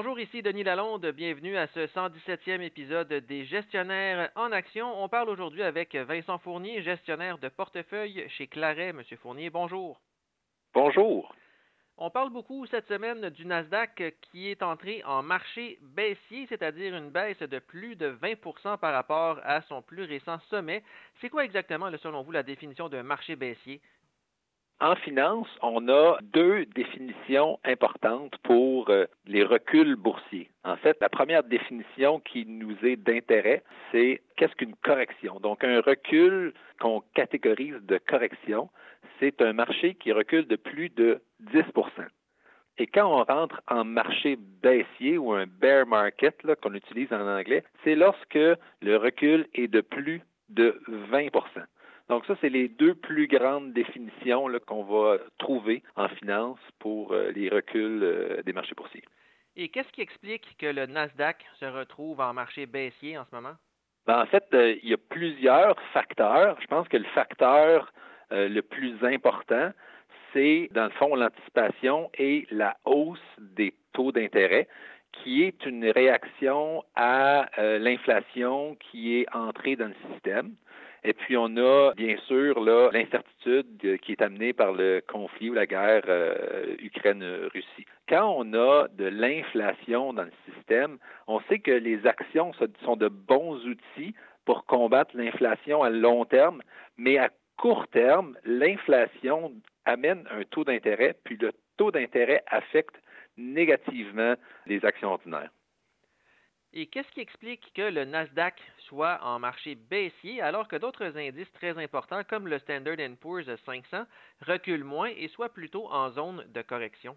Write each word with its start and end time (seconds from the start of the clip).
Bonjour, 0.00 0.20
ici 0.20 0.42
Denis 0.42 0.62
Lalonde. 0.62 1.06
Bienvenue 1.06 1.56
à 1.56 1.66
ce 1.66 1.80
117e 1.80 2.60
épisode 2.60 3.12
des 3.12 3.44
Gestionnaires 3.46 4.30
en 4.36 4.52
action. 4.52 5.02
On 5.02 5.08
parle 5.08 5.28
aujourd'hui 5.28 5.64
avec 5.64 5.96
Vincent 5.96 6.38
Fournier, 6.38 6.82
gestionnaire 6.82 7.36
de 7.38 7.48
portefeuille 7.48 8.24
chez 8.28 8.46
Claret. 8.46 8.92
Monsieur 8.92 9.16
Fournier, 9.16 9.50
bonjour. 9.50 10.00
Bonjour. 10.72 11.34
On 11.96 12.10
parle 12.10 12.30
beaucoup 12.30 12.64
cette 12.66 12.86
semaine 12.86 13.28
du 13.30 13.44
Nasdaq 13.44 14.14
qui 14.30 14.48
est 14.48 14.62
entré 14.62 15.02
en 15.02 15.24
marché 15.24 15.80
baissier, 15.82 16.46
c'est-à-dire 16.48 16.94
une 16.94 17.10
baisse 17.10 17.40
de 17.40 17.58
plus 17.58 17.96
de 17.96 18.16
20% 18.22 18.78
par 18.78 18.92
rapport 18.92 19.40
à 19.42 19.62
son 19.62 19.82
plus 19.82 20.04
récent 20.04 20.38
sommet. 20.48 20.84
C'est 21.20 21.28
quoi 21.28 21.44
exactement, 21.44 21.90
selon 22.00 22.22
vous, 22.22 22.30
la 22.30 22.44
définition 22.44 22.88
d'un 22.88 23.02
marché 23.02 23.34
baissier? 23.34 23.80
En 24.80 24.94
finance, 24.94 25.48
on 25.60 25.88
a 25.88 26.18
deux 26.22 26.64
définitions 26.66 27.58
importantes 27.64 28.36
pour 28.44 28.90
euh, 28.90 29.06
les 29.26 29.42
reculs 29.42 29.96
boursiers. 29.96 30.50
En 30.62 30.76
fait, 30.76 30.96
la 31.00 31.08
première 31.08 31.42
définition 31.42 32.20
qui 32.20 32.46
nous 32.46 32.76
est 32.84 32.96
d'intérêt, 32.96 33.64
c'est 33.90 34.22
qu'est-ce 34.36 34.54
qu'une 34.54 34.76
correction? 34.76 35.40
Donc, 35.40 35.64
un 35.64 35.80
recul 35.80 36.54
qu'on 36.80 37.02
catégorise 37.14 37.74
de 37.82 37.98
correction, 37.98 38.70
c'est 39.18 39.42
un 39.42 39.52
marché 39.52 39.94
qui 39.94 40.12
recule 40.12 40.46
de 40.46 40.56
plus 40.56 40.90
de 40.90 41.20
10% 41.52 41.64
et 42.78 42.86
quand 42.86 43.06
on 43.06 43.24
rentre 43.24 43.60
en 43.68 43.84
marché 43.84 44.38
baissier 44.62 45.18
ou 45.18 45.32
un 45.32 45.46
bear 45.46 45.86
market 45.86 46.36
qu'on 46.62 46.74
utilise 46.74 47.12
en 47.12 47.26
anglais, 47.26 47.64
c'est 47.84 47.94
lorsque 47.94 48.34
le 48.34 48.96
recul 48.96 49.46
est 49.54 49.68
de 49.68 49.80
plus 49.80 50.22
de 50.48 50.80
20 50.86 51.28
donc 52.08 52.24
ça, 52.26 52.34
c'est 52.40 52.48
les 52.48 52.68
deux 52.68 52.94
plus 52.94 53.26
grandes 53.26 53.72
définitions 53.72 54.48
qu'on 54.66 54.82
va 54.84 55.18
trouver 55.38 55.82
en 55.96 56.08
finance 56.08 56.58
pour 56.78 57.12
euh, 57.12 57.30
les 57.32 57.48
reculs 57.50 58.02
euh, 58.02 58.42
des 58.42 58.52
marchés 58.52 58.74
boursiers. 58.74 59.04
Et 59.56 59.68
qu'est-ce 59.68 59.90
qui 59.92 60.00
explique 60.00 60.56
que 60.58 60.66
le 60.66 60.86
Nasdaq 60.86 61.44
se 61.60 61.66
retrouve 61.66 62.20
en 62.20 62.32
marché 62.32 62.64
baissier 62.66 63.18
en 63.18 63.24
ce 63.26 63.34
moment? 63.34 63.54
Ben, 64.06 64.22
en 64.22 64.26
fait, 64.26 64.44
euh, 64.54 64.76
il 64.82 64.88
y 64.88 64.94
a 64.94 64.98
plusieurs 64.98 65.78
facteurs. 65.92 66.56
Je 66.62 66.66
pense 66.66 66.88
que 66.88 66.96
le 66.96 67.04
facteur 67.14 67.92
le 68.30 68.60
plus 68.60 69.02
important, 69.04 69.70
c'est 70.34 70.68
dans 70.72 70.84
le 70.84 70.90
fond 70.90 71.14
l'anticipation 71.14 72.10
et 72.18 72.46
la 72.50 72.76
hausse 72.84 73.18
des 73.38 73.72
taux 73.94 74.12
d'intérêt 74.12 74.68
qui 75.12 75.42
est 75.42 75.66
une 75.66 75.84
réaction 75.90 76.84
à 76.94 77.46
l'inflation 77.56 78.76
qui 78.76 79.16
est 79.16 79.26
entrée 79.34 79.76
dans 79.76 79.88
le 79.88 80.12
système. 80.12 80.54
Et 81.04 81.12
puis, 81.12 81.36
on 81.36 81.56
a 81.56 81.92
bien 81.94 82.16
sûr 82.26 82.60
l'incertitude 82.60 83.98
qui 84.00 84.12
est 84.12 84.22
amenée 84.22 84.52
par 84.52 84.72
le 84.72 85.00
conflit 85.06 85.50
ou 85.50 85.54
la 85.54 85.66
guerre 85.66 86.02
euh, 86.08 86.74
Ukraine-Russie. 86.80 87.86
Quand 88.08 88.34
on 88.36 88.52
a 88.54 88.88
de 88.88 89.04
l'inflation 89.04 90.12
dans 90.12 90.24
le 90.24 90.32
système, 90.52 90.98
on 91.26 91.40
sait 91.48 91.60
que 91.60 91.70
les 91.70 92.06
actions 92.06 92.52
sont 92.84 92.96
de 92.96 93.08
bons 93.08 93.64
outils 93.64 94.14
pour 94.44 94.64
combattre 94.64 95.16
l'inflation 95.16 95.82
à 95.82 95.90
long 95.90 96.24
terme, 96.24 96.62
mais 96.96 97.18
à 97.18 97.30
court 97.56 97.86
terme, 97.88 98.36
l'inflation 98.44 99.52
amène 99.84 100.24
un 100.30 100.42
taux 100.44 100.64
d'intérêt, 100.64 101.14
puis 101.24 101.36
le 101.40 101.52
taux 101.76 101.90
d'intérêt 101.90 102.42
affecte 102.48 102.96
négativement 103.38 104.34
les 104.66 104.84
actions 104.84 105.12
ordinaires. 105.12 105.50
Et 106.74 106.86
qu'est-ce 106.86 107.10
qui 107.12 107.20
explique 107.20 107.72
que 107.74 107.90
le 107.90 108.04
Nasdaq 108.04 108.60
soit 108.80 109.18
en 109.22 109.38
marché 109.38 109.74
baissier 109.74 110.42
alors 110.42 110.68
que 110.68 110.76
d'autres 110.76 111.16
indices 111.16 111.50
très 111.54 111.82
importants 111.82 112.22
comme 112.28 112.46
le 112.46 112.58
Standard 112.58 112.96
Poor's 113.20 113.48
500 113.64 114.04
reculent 114.46 114.84
moins 114.84 115.10
et 115.16 115.28
soient 115.28 115.48
plutôt 115.48 115.90
en 115.90 116.10
zone 116.10 116.44
de 116.52 116.60
correction? 116.60 117.16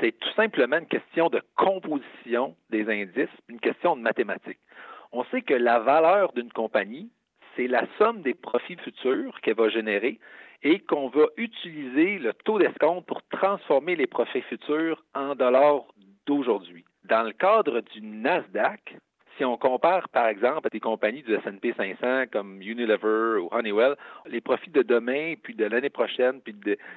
C'est 0.00 0.18
tout 0.18 0.32
simplement 0.34 0.78
une 0.78 0.86
question 0.86 1.28
de 1.28 1.40
composition 1.56 2.56
des 2.70 2.88
indices, 2.90 3.30
une 3.48 3.60
question 3.60 3.96
de 3.96 4.02
mathématiques. 4.02 4.60
On 5.12 5.24
sait 5.26 5.42
que 5.42 5.54
la 5.54 5.78
valeur 5.78 6.32
d'une 6.32 6.52
compagnie, 6.52 7.10
c'est 7.58 7.66
la 7.66 7.84
somme 7.98 8.22
des 8.22 8.34
profits 8.34 8.76
futurs 8.76 9.40
qu'elle 9.40 9.56
va 9.56 9.68
générer 9.68 10.20
et 10.62 10.78
qu'on 10.78 11.08
va 11.08 11.26
utiliser 11.36 12.18
le 12.18 12.32
taux 12.32 12.58
d'escompte 12.58 13.06
pour 13.06 13.20
transformer 13.30 13.96
les 13.96 14.06
profits 14.06 14.42
futurs 14.42 15.02
en 15.14 15.34
dollars 15.34 15.82
d'aujourd'hui. 16.26 16.84
Dans 17.04 17.24
le 17.24 17.32
cadre 17.32 17.80
du 17.80 18.00
Nasdaq, 18.00 18.96
si 19.36 19.44
on 19.44 19.56
compare, 19.56 20.08
par 20.08 20.28
exemple, 20.28 20.66
à 20.66 20.70
des 20.70 20.80
compagnies 20.80 21.22
du 21.22 21.34
S&P 21.34 21.74
500 21.76 22.30
comme 22.32 22.62
Unilever 22.62 23.40
ou 23.40 23.48
Honeywell, 23.50 23.96
les 24.26 24.40
profits 24.40 24.70
de 24.70 24.82
demain, 24.82 25.34
puis 25.42 25.54
de 25.54 25.64
l'année 25.64 25.90
prochaine, 25.90 26.40
puis 26.40 26.54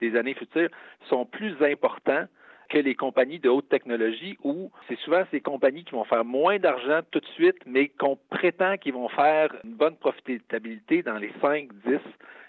des 0.00 0.16
années 0.16 0.34
futures 0.34 0.70
sont 1.08 1.24
plus 1.24 1.54
importants 1.62 2.26
que 2.68 2.78
les 2.78 2.94
compagnies 2.94 3.38
de 3.38 3.48
haute 3.48 3.68
technologie 3.68 4.36
où 4.42 4.70
c'est 4.88 4.98
souvent 5.00 5.24
ces 5.30 5.40
compagnies 5.40 5.84
qui 5.84 5.92
vont 5.92 6.04
faire 6.04 6.24
moins 6.24 6.58
d'argent 6.58 7.00
tout 7.10 7.20
de 7.20 7.26
suite, 7.26 7.58
mais 7.66 7.88
qu'on 7.88 8.18
prétend 8.30 8.76
qu'ils 8.78 8.94
vont 8.94 9.08
faire 9.08 9.54
une 9.64 9.74
bonne 9.74 9.96
profitabilité 9.96 11.02
dans 11.02 11.18
les 11.18 11.32
5, 11.40 11.68
10, 11.86 11.98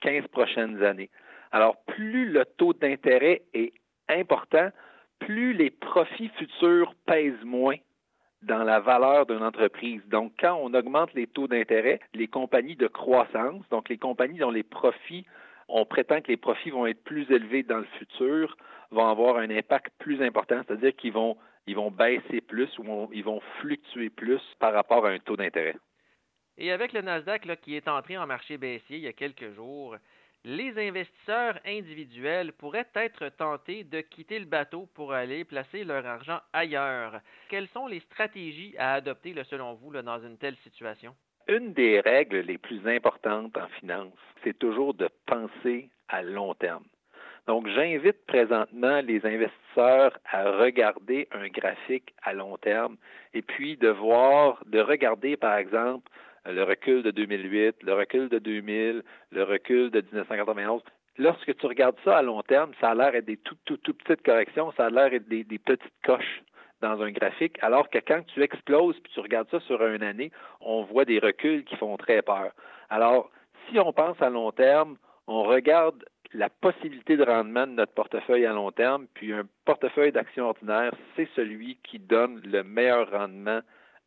15 0.00 0.26
prochaines 0.28 0.82
années. 0.82 1.10
Alors, 1.52 1.76
plus 1.86 2.28
le 2.28 2.44
taux 2.44 2.72
d'intérêt 2.72 3.42
est 3.54 3.72
important, 4.08 4.70
plus 5.20 5.52
les 5.52 5.70
profits 5.70 6.30
futurs 6.36 6.94
pèsent 7.06 7.44
moins 7.44 7.76
dans 8.42 8.62
la 8.62 8.80
valeur 8.80 9.26
d'une 9.26 9.42
entreprise. 9.42 10.02
Donc, 10.08 10.32
quand 10.38 10.54
on 10.62 10.74
augmente 10.74 11.14
les 11.14 11.26
taux 11.26 11.48
d'intérêt, 11.48 12.00
les 12.12 12.28
compagnies 12.28 12.76
de 12.76 12.86
croissance, 12.86 13.62
donc 13.70 13.88
les 13.88 13.98
compagnies 13.98 14.38
dont 14.38 14.50
les 14.50 14.62
profits, 14.62 15.24
on 15.74 15.84
prétend 15.84 16.20
que 16.20 16.28
les 16.28 16.36
profits 16.36 16.70
vont 16.70 16.86
être 16.86 17.02
plus 17.02 17.28
élevés 17.32 17.64
dans 17.64 17.78
le 17.78 17.88
futur, 17.98 18.56
vont 18.92 19.08
avoir 19.08 19.38
un 19.38 19.50
impact 19.50 19.92
plus 19.98 20.22
important, 20.22 20.62
c'est-à-dire 20.66 20.94
qu'ils 20.94 21.12
vont, 21.12 21.36
baisser 21.90 22.40
plus 22.40 22.70
ou 22.78 23.10
ils 23.12 23.24
vont 23.24 23.40
fluctuer 23.58 24.08
plus 24.08 24.40
par 24.60 24.72
rapport 24.72 25.04
à 25.04 25.10
un 25.10 25.18
taux 25.18 25.36
d'intérêt. 25.36 25.74
Et 26.58 26.70
avec 26.70 26.92
le 26.92 27.00
Nasdaq 27.00 27.60
qui 27.60 27.74
est 27.74 27.88
entré 27.88 28.16
en 28.16 28.26
marché 28.26 28.56
baissier 28.56 28.98
il 28.98 29.02
y 29.02 29.08
a 29.08 29.12
quelques 29.12 29.52
jours, 29.54 29.96
les 30.44 30.78
investisseurs 30.78 31.58
individuels 31.66 32.52
pourraient 32.52 32.90
être 32.94 33.30
tentés 33.30 33.82
de 33.82 34.00
quitter 34.00 34.38
le 34.38 34.44
bateau 34.44 34.88
pour 34.94 35.12
aller 35.12 35.44
placer 35.44 35.82
leur 35.82 36.06
argent 36.06 36.40
ailleurs. 36.52 37.20
Quelles 37.48 37.68
sont 37.68 37.88
les 37.88 38.00
stratégies 38.00 38.76
à 38.78 38.92
adopter, 38.92 39.34
selon 39.50 39.74
vous, 39.74 39.90
dans 39.90 40.24
une 40.24 40.38
telle 40.38 40.56
situation? 40.58 41.16
Une 41.46 41.74
des 41.74 42.00
règles 42.00 42.38
les 42.38 42.56
plus 42.56 42.86
importantes 42.88 43.54
en 43.58 43.68
finance, 43.80 44.14
c'est 44.42 44.58
toujours 44.58 44.94
de 44.94 45.10
penser 45.26 45.90
à 46.08 46.22
long 46.22 46.54
terme. 46.54 46.84
Donc, 47.46 47.68
j'invite 47.68 48.24
présentement 48.26 49.02
les 49.02 49.26
investisseurs 49.26 50.18
à 50.24 50.50
regarder 50.52 51.28
un 51.32 51.48
graphique 51.48 52.14
à 52.22 52.32
long 52.32 52.56
terme 52.56 52.96
et 53.34 53.42
puis 53.42 53.76
de 53.76 53.88
voir, 53.88 54.62
de 54.64 54.80
regarder, 54.80 55.36
par 55.36 55.58
exemple, 55.58 56.10
le 56.46 56.62
recul 56.62 57.02
de 57.02 57.10
2008, 57.10 57.82
le 57.82 57.92
recul 57.92 58.30
de 58.30 58.38
2000, 58.38 59.02
le 59.32 59.42
recul 59.42 59.90
de 59.90 60.00
1991. 60.00 60.80
Lorsque 61.18 61.54
tu 61.56 61.66
regardes 61.66 61.98
ça 62.04 62.16
à 62.16 62.22
long 62.22 62.42
terme, 62.42 62.72
ça 62.80 62.90
a 62.90 62.94
l'air 62.94 63.12
d'être 63.12 63.26
des 63.26 63.36
tout, 63.36 63.56
tout, 63.66 63.76
tout 63.76 63.92
petites 63.92 64.24
corrections, 64.24 64.72
ça 64.78 64.86
a 64.86 64.90
l'air 64.90 65.10
d'être 65.10 65.28
des, 65.28 65.44
des 65.44 65.58
petites 65.58 65.92
coches 66.04 66.42
dans 66.84 67.00
un 67.02 67.10
graphique, 67.10 67.56
alors 67.62 67.88
que 67.88 67.98
quand 67.98 68.22
tu 68.26 68.42
exploses 68.42 68.98
puis 69.00 69.12
tu 69.12 69.20
regardes 69.20 69.50
ça 69.50 69.60
sur 69.60 69.84
une 69.84 70.02
année, 70.02 70.30
on 70.60 70.82
voit 70.84 71.04
des 71.04 71.18
reculs 71.18 71.64
qui 71.64 71.76
font 71.76 71.96
très 71.96 72.20
peur. 72.20 72.52
Alors, 72.90 73.30
si 73.68 73.78
on 73.78 73.92
pense 73.92 74.20
à 74.20 74.28
long 74.28 74.52
terme, 74.52 74.96
on 75.26 75.44
regarde 75.44 76.04
la 76.34 76.50
possibilité 76.50 77.16
de 77.16 77.24
rendement 77.24 77.66
de 77.66 77.72
notre 77.72 77.94
portefeuille 77.94 78.44
à 78.44 78.52
long 78.52 78.70
terme, 78.70 79.06
puis 79.14 79.32
un 79.32 79.48
portefeuille 79.64 80.12
d'actions 80.12 80.48
ordinaires, 80.48 80.94
c'est 81.16 81.28
celui 81.34 81.78
qui 81.84 81.98
donne 81.98 82.40
le 82.44 82.62
meilleur 82.62 83.10
rendement 83.10 83.60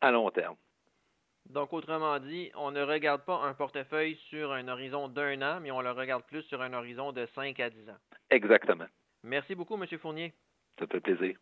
à 0.00 0.10
long 0.10 0.30
terme. 0.30 0.56
Donc, 1.50 1.72
autrement 1.72 2.18
dit, 2.20 2.50
on 2.54 2.70
ne 2.70 2.82
regarde 2.82 3.22
pas 3.24 3.40
un 3.42 3.52
portefeuille 3.52 4.16
sur 4.30 4.52
un 4.52 4.68
horizon 4.68 5.08
d'un 5.08 5.42
an, 5.42 5.58
mais 5.60 5.72
on 5.72 5.82
le 5.82 5.90
regarde 5.90 6.22
plus 6.24 6.42
sur 6.42 6.62
un 6.62 6.72
horizon 6.72 7.12
de 7.12 7.26
5 7.34 7.58
à 7.60 7.68
10 7.68 7.90
ans. 7.90 7.98
Exactement. 8.30 8.86
Merci 9.24 9.54
beaucoup, 9.54 9.74
M. 9.74 9.86
Fournier. 9.98 10.32
Ça 10.78 10.86
fait 10.86 11.00
plaisir. 11.00 11.36